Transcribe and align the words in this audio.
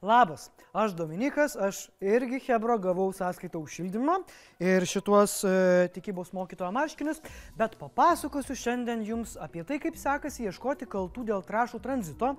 Labas, 0.00 0.50
aš 0.72 0.94
Dominikas, 0.96 1.56
aš 1.60 1.90
irgi 2.00 2.38
Hebro 2.46 2.78
gavau 2.80 3.12
sąskaitą 3.12 3.60
už 3.60 3.74
šildymą 3.76 4.14
ir 4.56 4.86
šituos 4.88 5.34
e, 5.44 5.50
tikybos 5.92 6.30
mokytojo 6.32 6.70
marškinius, 6.72 7.20
bet 7.58 7.74
papasakosiu 7.76 8.56
šiandien 8.56 9.02
jums 9.04 9.34
apie 9.36 9.60
tai, 9.68 9.76
kaip 9.76 9.98
sekasi 10.00 10.46
ieškoti 10.48 10.88
kaltų 10.88 11.26
dėl 11.28 11.44
trašų 11.44 11.82
tranzito, 11.84 12.30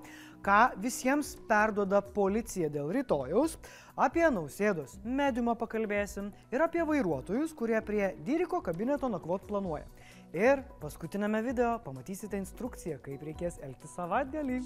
ką 0.42 0.58
visiems 0.82 1.36
perdoda 1.46 2.00
policija 2.02 2.66
dėl 2.66 2.90
rytojaus, 2.96 3.54
apie 3.94 4.26
nausėdos 4.26 4.98
mediumą 5.04 5.54
pakalbėsim 5.54 6.32
ir 6.50 6.66
apie 6.66 6.82
vairuotojus, 6.82 7.54
kurie 7.54 7.78
prie 7.86 8.08
Dyriko 8.26 8.58
kabineto 8.58 9.06
nakvot 9.06 9.46
planuoja. 9.46 9.86
Ir 10.34 10.66
paskutinėme 10.82 11.44
video 11.46 11.76
pamatysite 11.86 12.42
instrukciją, 12.42 12.98
kaip 13.06 13.22
reikės 13.22 13.62
elgtis 13.62 13.94
savaitgalį. 14.00 14.58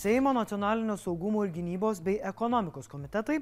Seimo 0.00 0.32
nacionalinio 0.32 0.94
saugumo 0.96 1.42
ir 1.44 1.50
gynybos 1.52 1.98
bei 2.00 2.14
ekonomikos 2.24 2.86
komitetai 2.88 3.34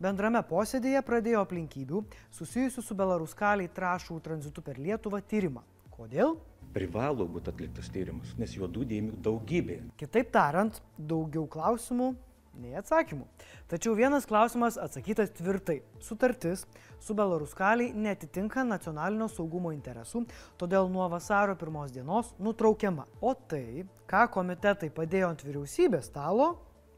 bendrame 0.00 0.40
posėdėje 0.48 1.02
pradėjo 1.04 1.42
aplinkybių 1.44 2.00
susijusių 2.38 2.84
su 2.86 2.94
Belaruskaliai 2.96 3.68
trašų 3.76 4.16
tranzitu 4.24 4.64
per 4.64 4.80
Lietuvą 4.80 5.20
tyrimą. 5.28 5.60
Kodėl? 5.92 6.38
Privalo 6.72 7.26
būti 7.34 7.52
atliktas 7.52 7.92
tyrimas, 7.92 8.32
nes 8.40 8.54
juodų 8.56 8.86
dėmių 8.94 9.18
daugybė. 9.28 9.76
Kitaip 10.00 10.32
tariant, 10.32 10.80
daugiau 10.96 11.44
klausimų 11.52 12.14
nei 12.60 12.76
atsakymų. 12.80 13.26
Tačiau 13.70 13.94
vienas 13.98 14.28
klausimas 14.28 14.78
atsakytas 14.80 15.32
tvirtai. 15.36 15.80
Sutartis 16.02 16.66
su 17.02 17.16
Belaruskaliai 17.16 17.92
netitinka 17.92 18.64
nacionalinio 18.66 19.28
saugumo 19.32 19.72
interesų, 19.74 20.24
todėl 20.60 20.90
nuo 20.92 21.08
vasario 21.12 21.56
pirmos 21.58 21.94
dienos 21.94 22.32
nutraukiama. 22.38 23.06
O 23.20 23.34
tai, 23.34 23.84
ką 24.10 24.26
komitetai 24.38 24.90
padėjo 24.94 25.32
ant 25.34 25.46
vyriausybės 25.46 26.10
stalo, 26.10 26.54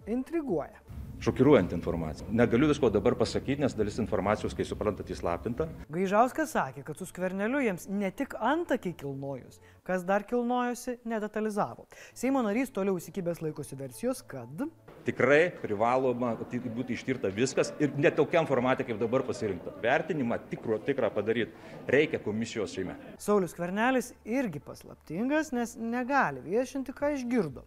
intriguoja. 0.09 0.81
Šokiruojant 1.19 1.73
informaciją. 1.75 2.29
Negaliu 2.31 2.69
visko 2.71 2.91
dabar 2.95 3.17
pasakyti, 3.19 3.59
nes 3.65 3.75
dalis 3.75 3.97
informacijos, 3.99 4.55
kai 4.55 4.63
suprantat, 4.67 5.09
įslaptinta. 5.11 5.67
Gaižauskas 5.91 6.53
sakė, 6.55 6.85
kad 6.87 7.01
su 7.01 7.09
skverneliu 7.11 7.59
jiems 7.65 7.89
ne 7.91 8.13
tik 8.15 8.37
antakiai 8.39 8.95
kilnojus, 9.01 9.59
kas 9.87 10.07
dar 10.07 10.23
kilnojosi, 10.29 11.01
nedetalizavo. 11.11 11.89
Seimo 12.15 12.45
narys 12.47 12.71
toliau 12.71 13.01
įsikibęs 13.03 13.43
laikosi 13.43 13.81
versijos, 13.81 14.23
kad 14.31 14.63
tikrai 15.09 15.49
privaloma 15.63 16.35
būti 16.39 16.95
ištirta 16.97 17.31
viskas 17.33 17.73
ir 17.81 17.95
ne 17.97 18.11
tokiam 18.15 18.47
formate, 18.49 18.85
kaip 18.87 19.01
dabar 19.01 19.25
pasirinkta. 19.27 19.73
Vertinimą 19.83 20.39
tikro, 20.51 20.79
tikrą 20.85 21.11
padaryti 21.15 21.53
reikia 21.89 22.21
komisijos 22.23 22.77
seime. 22.77 22.99
Saulis 23.23 23.57
Kvernelis 23.57 24.13
irgi 24.29 24.61
paslaptingas, 24.65 25.53
nes 25.57 25.77
negali 25.81 26.45
viešinti, 26.45 26.95
ką 26.97 27.15
išgirdo. 27.17 27.65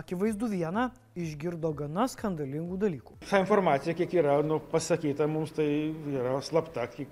Akivaizdu 0.00 0.46
viena, 0.50 0.90
išgirdo 1.18 1.72
gana 1.74 2.06
skandalingų 2.10 2.78
dalykų. 2.78 3.16
Ta 3.26 3.40
informacija, 3.42 3.94
kiek 3.98 4.12
yra 4.22 4.36
nu, 4.46 4.60
pasakyta 4.70 5.26
mums, 5.30 5.50
tai 5.56 5.66
yra 6.14 6.36
slapta, 6.46 6.86
kiek, 6.94 7.10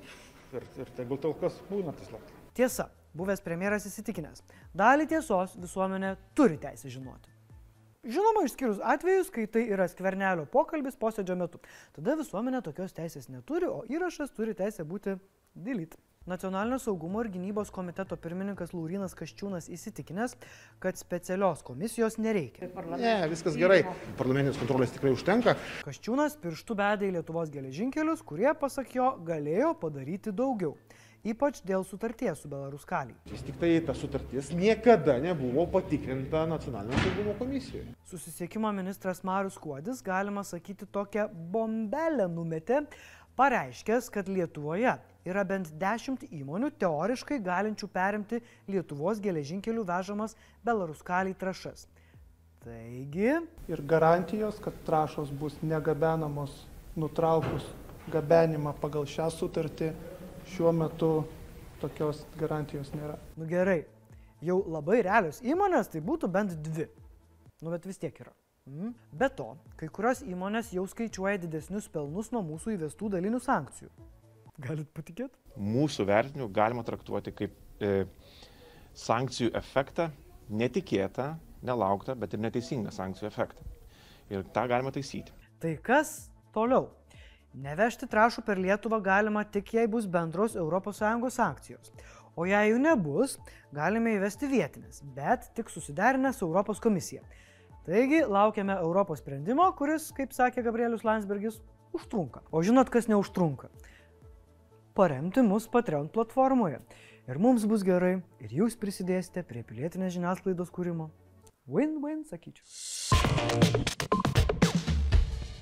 ir, 0.54 0.68
ir 0.78 0.92
tegul 0.98 1.18
tol 1.22 1.34
kas 1.40 1.58
būna 1.70 1.94
tai 1.98 2.06
slapta. 2.06 2.38
Tiesa, 2.58 2.86
buvęs 3.18 3.42
premjeras 3.42 3.86
įsitikinęs, 3.90 4.46
dalį 4.78 5.08
tiesos 5.10 5.58
visuomenė 5.58 6.14
turi 6.38 6.58
teisę 6.62 6.90
žinoti. 6.94 7.37
Žinoma, 8.08 8.46
išskyrus 8.48 8.78
atvejus, 8.80 9.28
kai 9.28 9.44
tai 9.52 9.66
yra 9.68 9.84
skvernelio 9.92 10.46
pokalbis 10.48 10.94
posėdžio 10.96 11.34
metu. 11.36 11.58
Tada 11.92 12.14
visuomenė 12.16 12.62
tokios 12.64 12.94
teisės 12.96 13.28
neturi, 13.28 13.68
o 13.68 13.82
įrašas 13.84 14.32
turi 14.32 14.54
teisę 14.56 14.86
būti 14.88 15.18
delete. 15.52 16.00
Nacionalinio 16.28 16.78
saugumo 16.80 17.20
ir 17.24 17.28
gynybos 17.32 17.68
komiteto 17.72 18.16
pirmininkas 18.20 18.72
Laurinas 18.72 19.14
Kaščiūnas 19.16 19.68
įsitikinęs, 19.72 20.36
kad 20.80 21.00
specialios 21.00 21.60
komisijos 21.64 22.16
nereikia. 22.20 22.68
Ne, 23.00 23.14
viskas 23.32 23.56
gerai. 23.60 23.82
Parlamentinės 24.20 24.60
kontrolės 24.60 24.92
tikrai 24.96 25.12
užtenka. 25.12 25.56
Kaščiūnas 25.88 26.36
pirštų 26.40 26.78
bedė 26.80 27.08
į 27.08 27.14
Lietuvos 27.18 27.52
geležinkelius, 27.52 28.24
kurie, 28.28 28.48
pasak 28.60 28.96
jo, 28.96 29.14
galėjo 29.28 29.74
padaryti 29.84 30.32
daugiau 30.36 30.76
ypač 31.32 31.60
dėl 31.66 31.84
sutarties 31.86 32.42
su 32.42 32.50
Belaruskaliai. 32.50 33.16
Vis 33.30 33.44
tik 33.46 33.58
tai 33.60 33.74
ta 33.84 33.94
sutartis 33.96 34.50
niekada 34.56 35.18
nebuvo 35.22 35.66
patikrinta 35.72 36.44
nacionalinio 36.48 36.98
saugumo 37.04 37.36
komisijoje. 37.38 37.92
Susisiekimo 38.10 38.72
ministras 38.72 39.22
Marius 39.26 39.58
Kuodis, 39.60 40.02
galima 40.04 40.44
sakyti, 40.44 40.88
tokią 40.92 41.28
bombelę 41.52 42.28
numetė, 42.32 42.84
pareiškęs, 43.38 44.10
kad 44.10 44.28
Lietuvoje 44.28 44.96
yra 45.28 45.44
bent 45.46 45.70
10 45.78 46.24
įmonių 46.40 46.72
teoriškai 46.80 47.38
galinčių 47.44 47.88
perimti 47.92 48.40
Lietuvos 48.70 49.20
geležinkelių 49.22 49.84
vežamas 49.86 50.34
Belaruskaliai 50.66 51.36
trašas. 51.38 51.86
Taigi. 52.64 53.36
Ir 53.70 53.82
garantijos, 53.86 54.58
kad 54.60 54.74
trašos 54.86 55.30
bus 55.30 55.54
negabenamos 55.62 56.64
nutraukus 56.98 57.66
gabenimą 58.10 58.72
pagal 58.82 59.06
šią 59.06 59.28
sutartį 59.30 59.92
šiuo 60.54 60.72
metu 60.74 61.12
tokios 61.82 62.24
garantijos 62.38 62.90
nėra. 62.94 63.16
Nu 63.38 63.46
gerai, 63.48 63.82
jau 64.44 64.60
labai 64.66 65.02
realios 65.06 65.40
įmonės 65.44 65.90
tai 65.92 66.02
būtų 66.04 66.30
bent 66.32 66.54
dvi. 66.66 66.88
Nu 67.62 67.72
bet 67.74 67.86
vis 67.88 67.98
tiek 67.98 68.14
yra. 68.22 68.34
Mm. 68.68 68.92
Be 69.16 69.28
to, 69.32 69.48
kai 69.80 69.88
kurios 69.88 70.20
įmonės 70.26 70.74
jau 70.76 70.84
skaičiuoja 70.90 71.40
didesnius 71.40 71.88
pelnus 71.92 72.28
nuo 72.34 72.42
mūsų 72.44 72.74
įvestų 72.76 73.08
dalinių 73.14 73.40
sankcijų. 73.40 73.88
Galit 74.60 74.90
patikėti? 74.94 75.32
Mūsų 75.58 76.04
vertinimu 76.08 76.50
galima 76.54 76.84
traktuoti 76.86 77.32
kaip 77.34 77.54
e, 77.80 78.04
sankcijų 78.98 79.52
efektą, 79.58 80.10
netikėtą, 80.50 81.30
nelauktą, 81.64 82.16
bet 82.18 82.34
ir 82.34 82.42
neteisingą 82.44 82.92
sankcijų 82.94 83.30
efektą. 83.30 83.64
Ir 84.28 84.44
tą 84.54 84.66
galima 84.68 84.92
taisyti. 84.92 85.32
Tai 85.62 85.72
kas 85.82 86.28
toliau? 86.54 86.90
Nevežti 87.56 88.06
trašų 88.06 88.44
per 88.44 88.60
Lietuvą 88.60 89.00
galima 89.02 89.44
tik 89.44 89.72
jei 89.74 89.88
bus 89.88 90.06
bendros 90.06 90.56
ES 90.56 91.34
sankcijos. 91.34 91.92
O 92.36 92.46
jei 92.46 92.70
jų 92.70 92.78
nebus, 92.78 93.38
galime 93.74 94.14
įvesti 94.14 94.46
vietinės, 94.46 95.02
bet 95.16 95.48
tik 95.56 95.70
susiderinę 95.70 96.32
su 96.32 96.46
Europos 96.46 96.78
komisija. 96.78 97.22
Taigi 97.88 98.20
laukiame 98.28 98.76
Europos 98.78 99.18
sprendimo, 99.18 99.64
kuris, 99.74 100.12
kaip 100.14 100.34
sakė 100.36 100.62
Gabrielius 100.62 101.02
Landsbergis, 101.08 101.58
užtrunka. 101.96 102.44
O 102.52 102.62
žinot, 102.62 102.92
kas 102.92 103.08
neužtrunka? 103.08 103.72
Paremti 104.94 105.42
mus 105.42 105.66
Patreon 105.72 106.08
platformoje. 106.12 106.82
Ir 107.28 107.40
mums 107.42 107.64
bus 107.68 107.82
gerai, 107.84 108.18
ir 108.44 108.54
jūs 108.60 108.76
prisidėsite 108.80 109.42
prie 109.48 109.64
pilietinės 109.66 110.14
žiniasklaidos 110.14 110.70
kūrimo. 110.74 111.10
Win-win, 111.68 112.22
sakyčiau. 112.28 112.64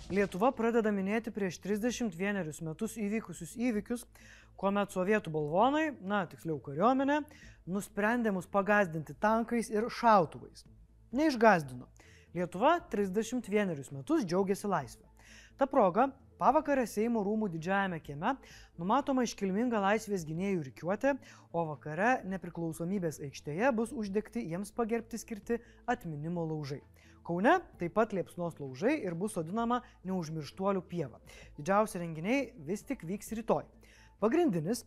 Lietuva 0.07 0.53
pradeda 0.55 0.93
minėti 0.95 1.33
prieš 1.35 1.57
31 1.65 2.61
metus 2.63 2.93
įvykusius 2.95 3.57
įvykius, 3.59 4.05
kuomet 4.55 4.93
sovietų 4.95 5.33
balvonai, 5.35 5.97
na 5.99 6.21
tiksliau 6.31 6.61
kariuomenė, 6.63 7.25
nusprendė 7.67 8.31
mus 8.31 8.47
pagazdinti 8.47 9.17
tankais 9.19 9.67
ir 9.73 9.89
šautuvais. 9.91 10.63
Neišgazdino. 11.11 11.91
Lietuva 12.39 12.77
31 12.93 13.75
metus 13.97 14.23
džiaugiasi 14.23 14.71
laisvę. 14.71 15.11
Ta 15.59 15.67
proga 15.67 16.13
Pavakarę 16.39 16.85
Seimo 16.87 17.25
rūmų 17.27 17.49
didžiajame 17.57 17.99
kieme 18.05 18.37
numatoma 18.79 19.25
iškilminga 19.27 19.81
laisvės 19.81 20.23
gynėjų 20.29 20.67
rikiuotė, 20.69 21.17
o 21.51 21.65
vakare 21.73 22.21
nepriklausomybės 22.31 23.19
aikštėje 23.27 23.75
bus 23.75 23.91
uždegti 23.91 24.45
jiems 24.53 24.71
pagerbti 24.77 25.19
skirti 25.19 25.59
atminimo 25.89 26.45
laužai. 26.47 26.83
Kaune 27.27 27.57
taip 27.81 27.97
pat 27.97 28.13
liepsnos 28.15 28.61
laužai 28.61 29.01
ir 29.03 29.17
bus 29.19 29.35
sodinama 29.35 29.81
neužmirštuolių 30.07 30.83
pieva. 30.87 31.19
Didžiausi 31.59 31.99
renginiai 31.99 32.53
vis 32.69 32.85
tik 32.87 33.03
vyks 33.03 33.33
rytoj. 33.35 33.65
Pagrindinis 34.23 34.85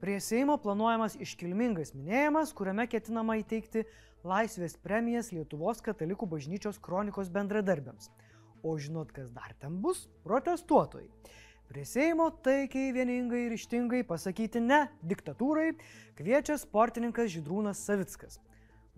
prie 0.00 0.16
Seimo 0.24 0.56
planuojamas 0.62 1.18
iškilmingas 1.20 1.92
minėjimas, 1.92 2.54
kuriame 2.56 2.86
ketinama 2.88 3.36
įteikti 3.42 3.84
laisvės 4.24 4.78
premijas 4.80 5.28
Lietuvos 5.36 5.84
katalikų 5.84 6.30
bažnyčios 6.32 6.80
kronikos 6.80 7.28
bendradarbiams. 7.34 8.08
O 8.64 8.72
žinot, 8.78 9.12
kas 9.12 9.28
dar 9.34 9.52
ten 9.60 9.76
bus? 9.84 10.06
Protestuotojai. 10.24 11.10
Prie 11.68 11.84
Seimo 11.88 12.30
taikiai, 12.44 12.94
vieningai 12.96 13.44
ir 13.50 13.56
ištingai 13.58 14.00
pasakyti 14.08 14.64
ne 14.64 14.86
diktatūrai 15.12 15.74
kviečia 16.16 16.56
sportininkas 16.60 17.30
Žydrūnas 17.36 17.84
Savickas. 17.84 18.40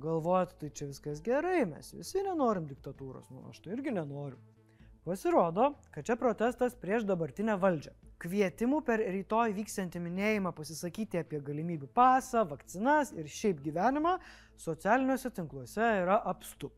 Galvojat, 0.03 0.57
tai 0.59 0.71
čia 0.75 0.89
viskas 0.91 1.21
gerai, 1.23 1.63
mes 1.71 1.93
visi 1.95 2.23
nenorim 2.27 2.67
diktatūros, 2.67 3.29
nu 3.31 3.45
aš 3.51 3.61
tai 3.63 3.77
irgi 3.77 3.93
nenoriu. 3.95 4.41
Pasirodo, 5.05 5.69
kad 5.95 6.07
čia 6.09 6.17
protestas 6.19 6.75
prieš 6.81 7.05
dabartinę 7.07 7.55
valdžią. 7.61 7.93
Kvietimų 8.25 8.81
per 8.87 9.03
rytoj 9.05 9.53
vyksiantį 9.55 10.01
minėjimą 10.01 10.55
pasisakyti 10.57 11.21
apie 11.21 11.39
galimybių 11.45 11.91
pasą, 11.95 12.43
vakcinas 12.49 13.13
ir 13.13 13.29
šiaip 13.29 13.61
gyvenimą 13.63 14.17
socialiniuose 14.65 15.31
tinkluose 15.37 15.91
yra 16.01 16.17
apstu. 16.33 16.73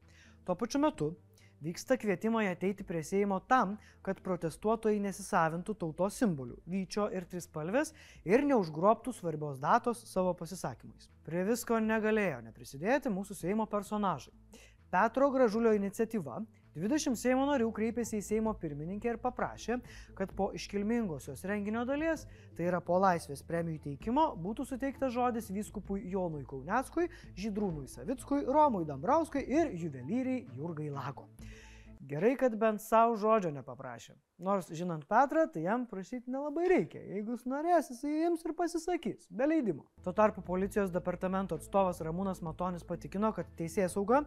Tuo 0.44 0.56
pačiu 0.58 0.82
metu 0.82 1.12
Vyksta 1.64 1.96
kvietimai 1.96 2.46
ateiti 2.50 2.84
prie 2.84 3.00
Seimo 3.04 3.38
tam, 3.48 3.78
kad 4.04 4.18
protestuotojai 4.20 4.98
nesisavintų 5.00 5.74
tautos 5.80 6.18
simbolių- 6.20 6.58
vyčio 6.72 7.06
ir 7.16 7.24
trispalvės 7.24 7.94
ir 8.24 8.44
neužgrobtų 8.44 9.14
svarbios 9.16 9.58
datos 9.58 10.04
savo 10.04 10.34
pasisakymais. 10.34 11.08
Prie 11.24 11.44
visko 11.44 11.80
negalėjo 11.80 12.42
neprisidėti 12.44 13.08
mūsų 13.08 13.34
Seimo 13.34 13.66
personažai. 13.66 14.34
Petro 14.90 15.30
Gražulio 15.30 15.72
iniciatyva 15.72 16.44
20 16.76 17.16
Seimo 17.16 17.46
narių 17.48 17.70
kreipėsi 17.74 18.20
į 18.20 18.24
Seimo 18.26 18.52
pirmininkę 18.60 19.14
ir 19.14 19.20
paprašė, 19.22 19.78
kad 20.18 20.32
po 20.36 20.50
iškilmingosios 20.56 21.44
renginio 21.48 21.86
dalies, 21.88 22.26
tai 22.56 22.68
yra 22.68 22.82
po 22.84 23.00
laisvės 23.02 23.44
premijų 23.48 23.82
teikimo, 23.90 24.28
būtų 24.44 24.68
suteiktas 24.68 25.14
žodis 25.16 25.48
vyskupui 25.52 26.02
Jonui 26.12 26.44
Kauneckui, 26.48 27.08
Žydrūnui 27.40 27.88
Savickui, 27.88 28.44
Romui 28.44 28.84
Dambrauskui 28.88 29.46
ir 29.48 29.72
juvelyriai 29.72 30.44
Jurgai 30.56 30.90
Lago. 30.92 31.30
Gerai, 32.06 32.36
kad 32.38 32.54
bent 32.54 32.78
savo 32.84 33.16
žodžio 33.18 33.50
nepaprašė. 33.50 34.12
Nors 34.46 34.68
žinant 34.78 35.02
Petrą, 35.10 35.46
tai 35.50 35.64
jam 35.64 35.88
prašyti 35.90 36.30
nelabai 36.30 36.68
reikia. 36.70 37.00
Jeigu 37.02 37.34
jis 37.34 37.46
norės, 37.50 37.88
jis 37.90 38.04
jiems 38.06 38.44
ir 38.46 38.54
pasisakys, 38.54 39.26
be 39.26 39.48
leidimo. 39.48 39.88
Tuo 40.04 40.14
tarpu 40.14 40.44
policijos 40.46 40.92
departamento 40.94 41.58
atstovas 41.58 41.98
Ramūnas 42.06 42.44
Matonis 42.46 42.86
patikino, 42.86 43.32
kad 43.34 43.50
teisėjas 43.58 43.96
sauga 43.98 44.22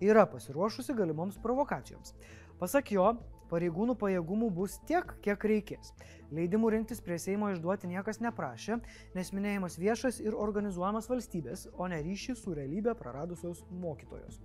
yra 0.00 0.26
pasiruošusi 0.30 0.94
galimoms 0.96 1.38
provokacijoms. 1.42 2.14
Pasak 2.60 2.92
jo, 2.94 3.08
pareigūnų 3.50 3.96
pajėgumų 4.00 4.50
bus 4.54 4.78
tiek, 4.88 5.12
kiek 5.24 5.44
reikės. 5.50 5.92
Leidimų 6.34 6.72
rinktis 6.74 7.02
prie 7.04 7.18
Seimo 7.22 7.50
išduoti 7.52 7.90
niekas 7.90 8.18
neprašė, 8.24 8.80
nes 9.14 9.32
minėjimas 9.36 9.78
viešas 9.78 10.22
ir 10.24 10.34
organizuojamas 10.34 11.10
valstybės, 11.10 11.68
o 11.76 11.88
ne 11.90 12.00
ryšį 12.02 12.38
su 12.40 12.56
realybė 12.56 12.96
praradusios 12.98 13.62
mokytojos. 13.70 14.40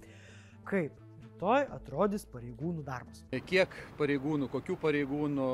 Kaip 0.68 1.00
rytoj 1.42 1.66
atrodys 1.74 2.26
pareigūnų 2.30 2.84
darbas. 2.86 3.24
Kiek 3.50 3.74
pareigūnų, 3.98 4.50
kokių 4.54 4.78
pareigūnų, 4.78 5.48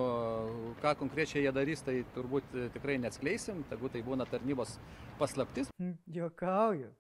ką 0.82 0.94
konkrečiai 1.00 1.46
jie 1.46 1.54
darys, 1.56 1.82
tai 1.82 2.02
turbūt 2.16 2.44
tikrai 2.76 2.98
neatskleisim, 3.00 3.64
tegu 3.70 3.90
tai 3.90 4.04
būna 4.04 4.28
tarnybos 4.28 4.78
paslaptis. 5.20 5.72
Jokauju, 6.12 6.92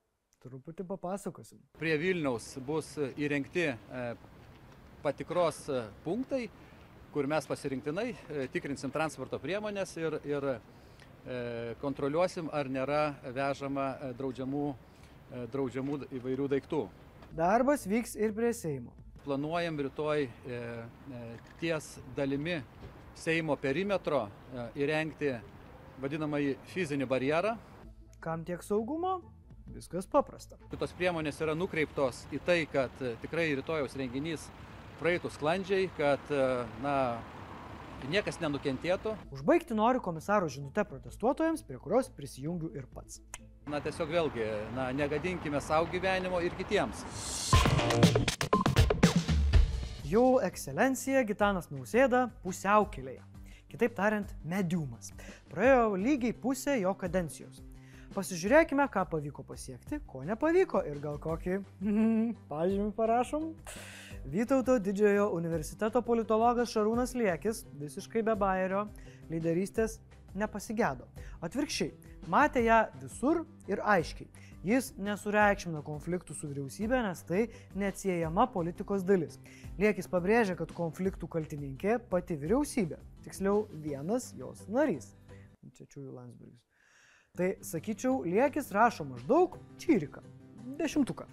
truputį 0.43 0.85
papasakosim. 0.87 1.59
Prie 1.79 1.95
Vilniaus 2.01 2.53
bus 2.65 2.93
įrengti 3.17 3.69
patikros 5.03 5.63
punktai, 6.05 6.47
kur 7.13 7.27
mes 7.29 7.47
pasirinktinai 7.49 8.11
tikrinsim 8.53 8.93
transporto 8.93 9.39
priemonės 9.41 9.95
ir, 9.97 10.19
ir 10.27 10.47
kontroliuosim, 11.81 12.51
ar 12.53 12.69
nėra 12.71 13.01
vežama 13.35 13.89
draudžiamų, 14.19 14.67
draudžiamų 15.51 15.99
įvairių 16.19 16.47
daiktų. 16.55 16.85
Darbas 17.35 17.85
vyks 17.87 18.15
ir 18.15 18.33
prie 18.33 18.53
Seimo. 18.53 18.93
Planuojam 19.25 19.79
rytoj 19.79 20.23
e, 20.23 20.29
e, 20.49 21.21
ties 21.59 21.97
dalimi 22.15 22.61
Seimo 23.17 23.57
perimetro 23.59 24.23
e, 24.27 24.67
įrengti 24.83 25.33
vadinamąjį 26.01 26.55
fizinį 26.71 27.07
barjerą. 27.09 27.57
Kam 28.23 28.45
tiek 28.47 28.63
saugumo? 28.63 29.19
Viskas 29.75 30.07
paprasta. 30.09 30.57
Šitos 30.71 30.93
priemonės 30.97 31.41
yra 31.43 31.55
nukreiptos 31.57 32.23
į 32.33 32.39
tai, 32.45 32.61
kad 32.71 32.93
tikrai 33.21 33.49
rytojaus 33.57 33.97
renginys 33.99 34.47
praeitų 35.01 35.29
sklandžiai, 35.35 35.89
kad 35.97 36.31
na, 36.81 36.95
niekas 38.09 38.39
nenukentėtų. 38.41 39.13
Užbaigti 39.35 39.77
noriu 39.77 40.01
komisaro 40.03 40.49
žinutę 40.49 40.85
protestuotojams, 40.87 41.65
prie 41.67 41.77
kurios 41.81 42.09
prisijungiu 42.13 42.71
ir 42.77 42.87
pats. 42.93 43.21
Na 43.67 43.81
tiesiog 43.83 44.11
vėlgi, 44.13 44.47
na, 44.77 44.89
negadinkime 44.95 45.59
savo 45.61 45.89
gyvenimo 45.91 46.39
ir 46.45 46.55
kitiems. 46.55 47.03
Jau 50.07 50.37
ekscelencija 50.39 51.25
Gitanas 51.27 51.67
Nausėda 51.67 52.29
pusiaukelėje. 52.45 53.25
Kitaip 53.67 53.97
tariant, 53.97 54.29
mediumas. 54.47 55.11
Praėjo 55.51 55.97
lygiai 55.99 56.31
pusė 56.31 56.77
jo 56.79 56.93
kadencijos. 56.95 57.59
Pasižiūrėkime, 58.17 58.87
ką 58.89 59.03
pavyko 59.11 59.43
pasiekti, 59.45 59.99
ko 60.09 60.23
nepavyko 60.25 60.79
ir 60.89 60.97
gal 61.03 61.19
kokį 61.21 61.59
pažymį 62.49 62.89
parašom. 62.97 63.51
Vytauto 64.33 64.79
didžiojo 64.81 65.27
universiteto 65.37 66.01
politologas 66.01 66.73
Šarūnas 66.73 67.13
Liekis, 67.13 67.61
visiškai 67.77 68.23
be 68.25 68.33
bairio, 68.33 68.87
lyderystės 69.29 69.99
nepasigėdo. 70.33 71.05
Atvirkščiai, 71.45 71.93
matė 72.33 72.65
ją 72.65 72.81
visur 73.03 73.43
ir 73.69 73.85
aiškiai. 73.85 74.25
Jis 74.65 74.95
nesureikšmina 74.97 75.85
konfliktų 75.85 76.33
su 76.33 76.49
vyriausybė, 76.49 77.05
nes 77.05 77.21
tai 77.29 77.45
neatsiejama 77.77 78.49
politikos 78.49 79.05
dalis. 79.05 79.37
Liekis 79.77 80.09
pabrėžia, 80.09 80.57
kad 80.57 80.73
konfliktų 80.73 81.29
kaltininkė 81.37 81.99
pati 82.09 82.41
vyriausybė, 82.41 82.97
tiksliau 83.29 83.67
vienas 83.85 84.33
jos 84.41 84.65
narys. 84.65 85.13
Čia 85.77 85.85
čiūjų 85.85 86.15
Landsbergis. 86.17 86.66
Tai 87.37 87.53
sakyčiau, 87.61 88.23
Liekis 88.25 88.71
rašo 88.73 89.05
maždaug 89.05 89.59
čyrika, 89.77 90.23
dešimtuką. 90.79 91.27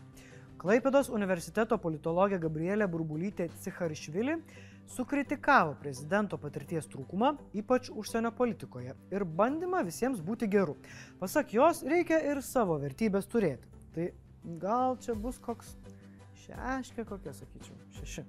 Klaipėdos 0.60 1.08
universiteto 1.08 1.78
politologė 1.80 2.36
Gabrielė 2.42 2.84
Burbulytė 2.92 3.46
Cicharišvili 3.64 4.36
sukritikavo 4.92 5.72
prezidento 5.80 6.36
patirties 6.40 6.90
trūkumą, 6.92 7.32
ypač 7.56 7.88
užsienio 7.88 8.34
politikoje, 8.36 8.92
ir 9.16 9.24
bandymą 9.24 9.80
visiems 9.88 10.20
būti 10.20 10.48
geru. 10.52 10.76
Pasak 11.20 11.56
jos, 11.56 11.80
reikia 11.88 12.20
ir 12.32 12.44
savo 12.44 12.76
vertybės 12.84 13.28
turėti. 13.32 13.72
Tai 13.96 14.10
gal 14.60 15.00
čia 15.00 15.16
bus 15.16 15.40
koks 15.40 15.72
šeškė 16.44 17.08
kokia, 17.08 17.32
sakyčiau, 17.32 17.80
šeši. 18.00 18.28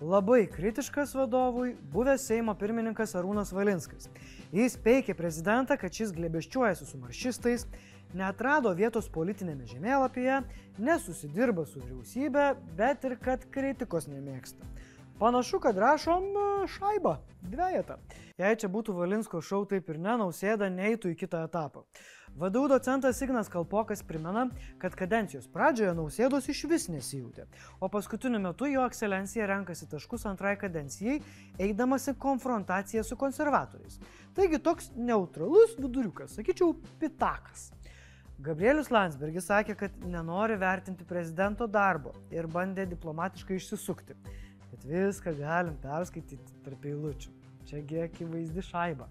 Labai 0.00 0.46
kritiškas 0.46 1.14
vadovui 1.14 1.72
buvęs 1.90 2.22
Seimo 2.28 2.52
pirmininkas 2.54 3.16
Arūnas 3.18 3.50
Valinskas. 3.50 4.06
Jis 4.54 4.76
peikė 4.78 5.16
prezidentą, 5.18 5.74
kad 5.74 5.90
šis 5.90 6.12
glebeščiuojasi 6.14 6.86
su 6.86 7.00
maršistais, 7.02 7.64
neatrado 8.14 8.70
vietos 8.78 9.08
politinėme 9.10 9.66
žemėlapyje, 9.66 10.36
nesusidirba 10.78 11.64
su 11.66 11.82
vyriausybė, 11.82 12.44
bet 12.78 13.08
ir 13.10 13.16
kad 13.24 13.42
kritikos 13.50 14.06
nemėgsta. 14.06 14.70
Panašu, 15.18 15.58
kad 15.58 15.78
rašom 15.82 16.30
e, 16.30 16.46
šaibą, 16.76 17.16
dviejatą. 17.42 17.98
Jei 18.38 18.54
čia 18.54 18.70
būtų 18.70 18.94
Valinsko 19.00 19.42
šau, 19.42 19.64
taip 19.66 19.90
ir 19.90 19.98
nenausėda 19.98 20.70
neįtų 20.70 21.10
į 21.10 21.18
kitą 21.24 21.42
etapą. 21.48 21.82
VDU 22.38 22.68
docentas 22.70 23.20
Ignas 23.22 23.48
Kalpokas 23.52 24.02
primena, 24.06 24.46
kad 24.78 24.94
kadencijos 24.94 25.48
pradžioje 25.52 25.92
nausėdos 25.98 26.48
iš 26.52 26.64
vis 26.70 26.88
nesijūtė, 26.92 27.46
o 27.82 27.90
paskutiniu 27.92 28.40
metu 28.42 28.68
jo 28.70 28.84
ekscelencija 28.86 29.48
renkasi 29.50 29.88
taškus 29.90 30.26
antrai 30.30 30.54
kadencijai, 30.60 31.18
eidamas 31.58 32.08
į 32.12 32.16
konfrontaciją 32.22 33.04
su 33.04 33.18
konservatoriais. 33.18 34.00
Taigi 34.38 34.62
toks 34.62 34.92
neutralus 34.96 35.76
viduriukas, 35.78 36.38
sakyčiau, 36.38 36.76
pitakas. 37.02 37.72
Gabrielius 38.38 38.92
Landsbergis 38.94 39.48
sakė, 39.50 39.74
kad 39.74 40.04
nenori 40.06 40.54
vertinti 40.60 41.04
prezidento 41.04 41.66
darbo 41.66 42.14
ir 42.30 42.46
bandė 42.46 42.86
diplomatiškai 42.86 43.58
išsisukti 43.58 44.14
bet 44.70 44.84
viską 44.84 45.34
galim 45.38 45.76
perskaityti 45.82 46.62
tarp 46.64 46.84
eilučių. 46.86 47.32
Čiagi 47.68 48.02
akivaizdi 48.06 48.64
šaiba. 48.64 49.08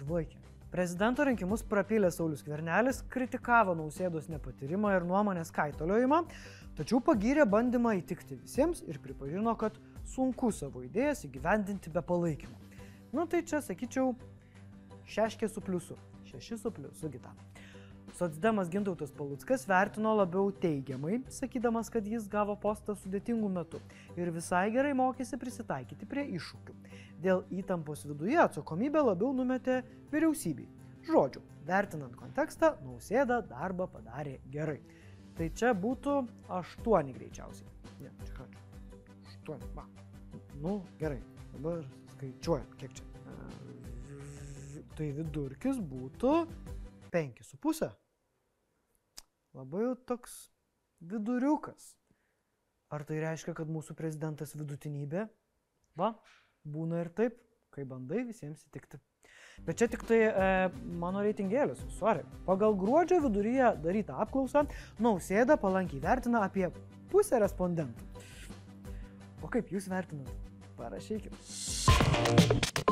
Dvaikė. 0.00 0.38
Prezidento 0.76 1.24
rinkimus 1.24 1.62
prapylė 1.64 2.10
Saulis 2.12 2.42
Kvernelis, 2.44 2.98
kritikavo 3.08 3.72
nausėdos 3.78 4.26
nepatyrimą 4.28 4.90
ir 4.92 5.06
nuomonės 5.08 5.48
kaitoliojimą, 5.56 6.18
tačiau 6.76 6.98
pagyrė 7.00 7.46
bandymą 7.48 7.94
įtikti 8.02 8.36
visiems 8.42 8.82
ir 8.84 8.98
pripažino, 9.00 9.54
kad 9.56 9.78
sunku 10.12 10.50
savo 10.52 10.82
idėjas 10.84 11.24
įgyvendinti 11.30 11.88
be 11.94 12.02
palaikymo. 12.04 12.60
Nu 13.16 13.24
tai 13.24 13.40
čia 13.48 13.62
sakyčiau 13.64 14.12
šeškė 15.14 15.48
su 15.48 15.64
pliusu, 15.64 15.96
šeši 16.28 16.60
su 16.60 16.74
pliusu 16.76 17.08
gitana. 17.14 17.48
Sotsdemas 18.16 18.70
Gintautas 18.70 19.10
Paluckas 19.12 19.66
vertino 19.68 20.14
labiau 20.16 20.48
teigiamai, 20.48 21.18
sakydamas, 21.28 21.90
kad 21.92 22.06
jis 22.08 22.24
gavo 22.32 22.54
postą 22.56 22.94
sudėtingų 22.96 23.50
metų 23.52 23.80
ir 24.16 24.30
visai 24.32 24.70
gerai 24.72 24.94
mokėsi 24.96 25.36
prisitaikyti 25.36 26.08
prie 26.08 26.24
iššūkių. 26.38 26.76
Dėl 27.20 27.42
įtampos 27.52 28.06
viduje 28.08 28.38
atsakomybę 28.40 29.02
labiau 29.04 29.34
numetė 29.36 29.82
vyriausybei. 30.14 30.64
Žodžiu, 31.04 31.42
vertinant 31.68 32.16
kontekstą, 32.16 32.70
nausėda 32.86 33.42
darbą 33.50 33.84
padarė 33.92 34.38
gerai. 34.54 34.78
Tai 35.36 35.50
čia 35.52 35.74
būtų 35.76 36.16
aštuoni 36.60 37.12
greičiausiai. 37.18 37.68
Ne, 38.00 38.14
čia 38.24 38.38
ką 38.38 38.48
čia? 38.54 38.64
Aštuoni. 39.26 39.70
Va. 39.76 39.84
Nu, 40.64 40.78
gerai. 40.96 41.20
Dabar 41.52 41.84
skaičiuojam, 42.14 42.72
kiek 42.80 42.96
čia. 42.96 43.04
Tai 44.96 45.12
vidurkis 45.20 45.84
būtų 45.92 46.34
5,5 47.12 48.05
labai 49.56 49.86
jau 49.86 49.94
toks 50.08 50.36
viduriukas. 51.00 51.94
Ar 52.92 53.02
tai 53.08 53.18
reiškia, 53.24 53.54
kad 53.56 53.70
mūsų 53.72 53.96
prezidentas 53.98 54.54
vidutinybė? 54.54 55.26
Va, 55.98 56.12
būna 56.62 57.00
ir 57.02 57.10
taip, 57.16 57.38
kai 57.74 57.86
bandai 57.88 58.22
visiems 58.28 58.62
įtikti. 58.68 59.00
Bet 59.66 59.80
čia 59.80 59.88
tik 59.90 60.04
tai 60.06 60.20
e, 60.28 60.32
mano 61.00 61.24
reitingėlis, 61.24 61.80
sorry. 61.96 62.22
Pagal 62.46 62.76
gruodžio 62.78 63.18
viduryje 63.24 63.72
darytą 63.82 64.20
apklausą, 64.22 64.66
nausėda 65.02 65.56
palankiai 65.60 66.04
vertina 66.04 66.44
apie 66.46 66.68
pusę 67.12 67.40
respondentų. 67.42 68.02
O 69.42 69.50
kaip 69.52 69.72
jūs 69.72 69.88
vertinat? 69.92 70.32
Parašykit. 70.76 72.84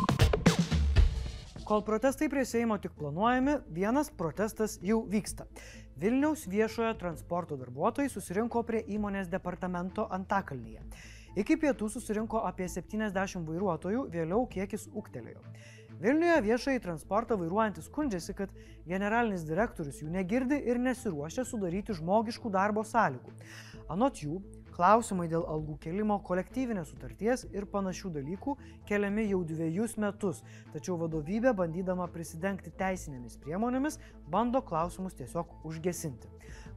Kol 1.65 1.81
protestai 1.81 2.27
prie 2.29 2.43
Seimo 2.45 2.77
tik 2.77 2.93
planuojami, 2.99 3.55
vienas 3.73 4.11
protestas 4.13 4.75
jau 4.85 4.99
vyksta. 5.09 5.47
Vilniaus 5.97 6.43
viešojo 6.45 6.91
transporto 7.01 7.57
darbuotojai 7.57 8.11
susirinko 8.13 8.61
prie 8.69 8.83
įmonės 8.93 9.31
departamento 9.33 10.05
Antakalnyje. 10.13 10.83
Iki 11.41 11.57
pietų 11.63 11.89
susirinko 11.95 12.43
apie 12.45 12.69
70 12.69 13.49
vairuotojų, 13.49 14.05
vėliau 14.13 14.43
kiekis 14.53 14.91
ūktelėjo. 14.93 15.41
Vilniuje 16.05 16.37
viešai 16.51 16.77
transportą 16.85 17.41
vairuojantis 17.41 17.89
skundžiasi, 17.89 18.37
kad 18.37 18.53
generalinis 18.85 19.49
direktorius 19.49 20.03
jų 20.03 20.13
negirdi 20.13 20.61
ir 20.69 20.83
nesiruošia 20.85 21.47
sudaryti 21.49 21.97
žmogiškų 21.97 22.53
darbo 22.53 22.85
sąlygų. 22.85 23.33
Anot 23.89 24.21
jų, 24.21 24.43
klausimai 24.75 25.29
dėl 25.31 25.45
algų 25.51 25.77
kelimo, 25.85 26.19
kolektyvinės 26.27 26.91
sutarties 26.91 27.47
ir 27.55 27.67
panašių 27.71 28.11
dalykų 28.19 28.57
keliami 28.89 29.29
jau 29.31 29.41
dviejus 29.47 29.97
metus, 30.03 30.43
tačiau 30.75 30.99
vadovybė, 31.01 31.55
bandydama 31.57 32.09
prisidengti 32.13 32.75
teisinėmis 32.79 33.39
priemonėmis, 33.45 34.01
bando 34.31 34.63
klausimus 34.67 35.17
tiesiog 35.19 35.55
užgesinti. 35.69 36.31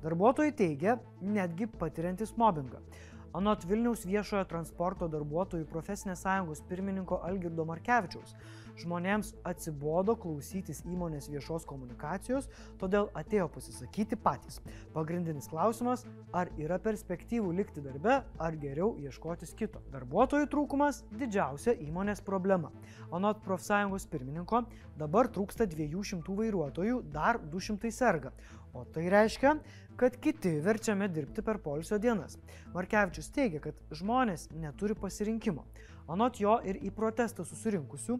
Darbuotojai 0.03 0.53
teigia, 0.53 0.99
netgi 1.21 1.69
patiriantis 1.79 2.35
mobbingą. 2.37 2.83
Anot 3.35 3.65
Vilniaus 3.67 4.05
viešojo 4.07 4.45
transporto 4.47 5.07
darbuotojų 5.11 5.65
profesinės 5.67 6.21
sąjungos 6.23 6.61
pirmininko 6.69 7.19
Algirdo 7.27 7.65
Markevičiaus, 7.67 8.35
žmonėms 8.79 9.33
atsibodo 9.47 10.15
klausytis 10.21 10.83
įmonės 10.87 11.27
viešos 11.31 11.65
komunikacijos, 11.67 12.47
todėl 12.79 13.09
atėjo 13.17 13.49
pasisakyti 13.53 14.19
patys. 14.21 14.61
Pagrindinis 14.93 15.49
klausimas, 15.51 16.05
ar 16.31 16.51
yra 16.61 16.79
perspektyvų 16.79 17.51
likti 17.59 17.83
darbe, 17.83 18.21
ar 18.23 18.59
geriau 18.61 18.93
ieškotis 19.01 19.55
kito. 19.57 19.81
Darbuotojų 19.91 20.47
trūkumas- 20.53 21.03
didžiausia 21.19 21.75
įmonės 21.87 22.23
problema. 22.23 22.71
Anot 23.11 23.43
profsąjungos 23.43 24.07
pirmininko, 24.07 24.65
dabar 24.97 25.27
trūksta 25.27 25.67
200 25.67 26.35
vairuotojų, 26.37 27.03
dar 27.11 27.39
200 27.39 27.91
serga. 27.91 28.31
O 28.73 28.83
tai 28.85 29.09
reiškia, 29.09 29.57
kad 29.97 30.17
kiti 30.21 30.59
verčiami 30.61 31.07
dirbti 31.09 31.41
per 31.41 31.57
polisio 31.57 31.97
dienas. 31.97 32.37
Markevičius 32.73 33.31
teigia, 33.33 33.61
kad 33.63 33.79
žmonės 33.91 34.47
neturi 34.53 34.95
pasirinkimo. 34.95 35.65
Anot 36.07 36.39
jo 36.39 36.59
ir 36.63 36.77
į 36.85 36.91
protestą 36.95 37.43
susirinkusių, 37.45 38.19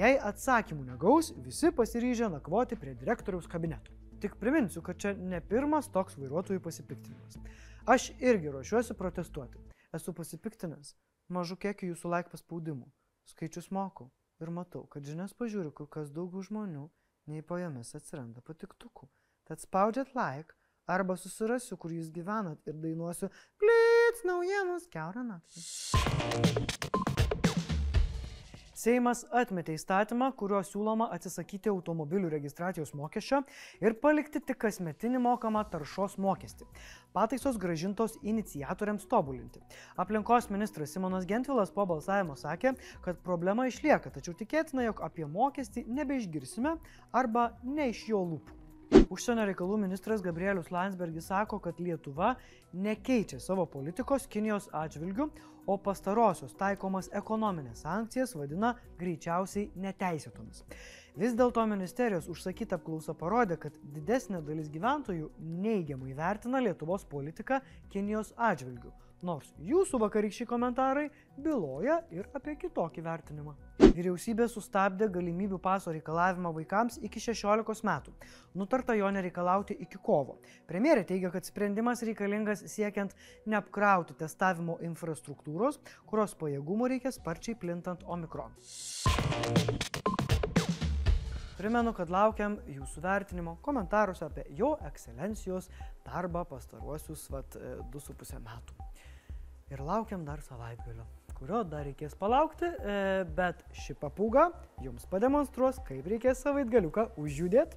jei 0.00 0.16
atsakymų 0.30 0.88
negaus, 0.88 1.30
visi 1.44 1.70
pasiryžę 1.70 2.30
nakvoti 2.32 2.80
prie 2.80 2.96
direktoriaus 2.96 3.46
kabineto. 3.46 3.92
Tik 4.22 4.38
priminsiu, 4.40 4.82
kad 4.82 4.98
čia 4.98 5.12
ne 5.14 5.40
pirmas 5.40 5.92
toks 5.94 6.16
vairuotojų 6.18 6.64
pasipiktinimas. 6.64 7.38
Aš 7.86 8.10
irgi 8.18 8.50
ruošiuosi 8.50 8.96
protestuoti. 8.98 9.60
Esu 9.94 10.12
pasipiktinęs 10.16 10.96
mažu 11.28 11.56
kiekiu 11.60 11.92
jūsų 11.92 12.10
laik 12.14 12.32
paspaudimų. 12.32 12.88
Skaičius 13.28 13.70
mokau 13.70 14.08
ir 14.40 14.50
matau, 14.54 14.86
kad 14.90 15.04
žinias 15.04 15.34
pažiūriu 15.36 15.72
kur 15.76 15.88
kas 15.92 16.10
daugiau 16.14 16.42
žmonių, 16.44 16.88
nei 17.28 17.44
po 17.44 17.60
jomis 17.60 17.94
atsiranda 17.94 18.40
patiktukų. 18.44 19.08
Tad 19.48 19.60
spaudžiat 19.64 20.14
like 20.16 20.57
arba 20.88 21.16
susirasiu, 21.20 21.76
kur 21.76 21.92
jūs 21.94 22.10
gyvenat 22.14 22.70
ir 22.70 22.80
dainuosiu 22.82 23.30
Blitz 23.60 24.24
naujienos 24.26 24.88
keurą 24.92 25.26
naktį. 25.34 26.98
Seimas 28.78 29.24
atmetė 29.34 29.74
įstatymą, 29.74 30.28
kuriuo 30.38 30.60
siūloma 30.62 31.08
atsisakyti 31.16 31.66
automobilių 31.72 32.28
registracijos 32.30 32.92
mokesčio 32.94 33.40
ir 33.82 33.96
palikti 33.98 34.38
tik 34.38 34.60
kasmetinį 34.62 35.18
mokamą 35.24 35.64
taršos 35.72 36.14
mokestį. 36.22 36.68
Pataisos 37.16 37.58
gražintos 37.58 38.14
inicijatoriams 38.22 39.08
tobulinti. 39.10 39.64
Aplinkos 39.98 40.46
ministras 40.54 40.94
Simonas 40.94 41.26
Gentvilas 41.26 41.74
po 41.74 41.88
balsavimo 41.90 42.38
sakė, 42.38 42.76
kad 43.02 43.18
problema 43.26 43.66
išlieka, 43.66 44.14
tačiau 44.14 44.38
tikėtina, 44.38 44.86
jog 44.86 45.02
apie 45.10 45.26
mokestį 45.26 45.88
nebeišgirsime 45.98 46.78
arba 47.10 47.50
ne 47.66 47.90
iš 47.90 48.06
jo 48.12 48.22
lūpų. 48.30 48.67
Užsienio 49.08 49.44
reikalų 49.48 49.76
ministras 49.80 50.22
Gabrielius 50.24 50.70
Landsbergis 50.72 51.28
sako, 51.28 51.58
kad 51.64 51.80
Lietuva 51.80 52.34
nekeičia 52.72 53.40
savo 53.40 53.66
politikos 53.68 54.26
Kinijos 54.28 54.68
atžvilgių, 54.72 55.28
o 55.68 55.76
pastarosios 55.84 56.54
taikomas 56.56 57.10
ekonominės 57.12 57.82
sankcijas 57.84 58.32
vadina 58.36 58.72
greičiausiai 59.00 59.68
neteisėtomis. 59.76 60.62
Vis 61.18 61.34
dėlto 61.36 61.64
ministerijos 61.68 62.28
užsakyta 62.32 62.78
apklausa 62.78 63.12
parodė, 63.18 63.58
kad 63.60 63.76
didesnė 63.96 64.40
dalis 64.46 64.70
gyventojų 64.72 65.28
neigiamai 65.64 66.14
vertina 66.16 66.62
Lietuvos 66.64 67.04
politiką 67.10 67.60
Kinijos 67.92 68.32
atžvilgių, 68.36 68.92
nors 69.22 69.50
jūsų 69.64 69.98
vakarykščiai 70.04 70.46
komentarai 70.48 71.08
byloja 71.38 72.00
ir 72.14 72.28
apie 72.36 72.54
kitokį 72.60 73.04
vertinimą. 73.06 73.54
Vyriausybė 73.98 74.46
sustabdė 74.50 75.08
galimybių 75.10 75.58
paso 75.62 75.90
reikalavimą 75.94 76.52
vaikams 76.54 77.00
iki 77.02 77.22
16 77.22 77.86
metų. 77.88 78.14
Nutarta 78.58 78.94
jo 78.98 79.10
nereikalauti 79.14 79.74
iki 79.86 79.98
kovo. 80.02 80.38
Premjerė 80.70 81.06
teigia, 81.08 81.32
kad 81.34 81.46
sprendimas 81.46 82.04
reikalingas 82.06 82.62
siekiant 82.70 83.16
neapkrauti 83.46 84.14
testavimo 84.18 84.78
infrastruktūros, 84.86 85.80
kurios 86.06 86.36
pajėgumų 86.38 86.92
reikia 86.94 87.14
sparčiai 87.14 87.58
plintant 87.58 88.06
omikron. 88.06 88.54
Primenu, 91.58 91.90
kad 91.90 92.06
laukiam 92.06 92.54
jūsų 92.70 93.00
vertinimo 93.02 93.56
komentaruose 93.66 94.22
apie 94.28 94.44
jo 94.54 94.76
ekscelencijos 94.86 95.66
darbą 96.06 96.44
pastaruosius 96.46 97.24
vat, 97.34 97.56
2,5 97.90 98.38
metų. 98.44 98.76
Ir 99.68 99.82
laukiam 99.84 100.24
dar 100.24 100.40
savaitgalio, 100.40 101.04
kurio 101.36 101.58
dar 101.68 101.84
reikės 101.84 102.14
palaukti, 102.16 102.64
e, 102.64 103.24
bet 103.36 103.60
ši 103.76 103.98
papūga 104.00 104.46
jums 104.80 105.04
pademonstruos, 105.12 105.82
kaip 105.84 106.08
reikės 106.08 106.40
savaitgaliuką 106.46 107.10
užjudėti. 107.20 107.76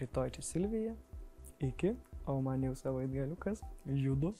Rytoj 0.00 0.32
čia 0.38 0.42
Silvija. 0.48 0.96
Iki, 1.60 1.92
o 2.28 2.40
man 2.44 2.64
jau 2.64 2.72
savaitgaliukas 2.80 3.60
judu. 3.84 4.32